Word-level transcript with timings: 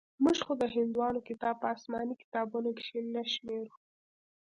موږ 0.23 0.37
خو 0.45 0.53
د 0.61 0.63
هندوانو 0.75 1.19
کتاب 1.29 1.55
په 1.61 1.67
اسماني 1.75 2.15
کتابونو 2.21 2.69
کښې 2.77 2.99
نه 3.15 3.23
شمېرو. 3.33 3.75